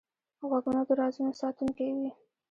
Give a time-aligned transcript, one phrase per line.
[0.49, 2.09] غوږونه د رازونو ساتونکی وي